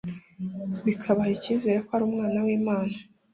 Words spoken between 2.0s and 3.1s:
Umwana w'Imana,